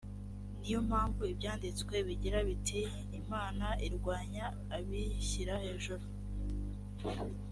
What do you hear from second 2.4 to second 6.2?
biti imana irwanya abishyira hejuru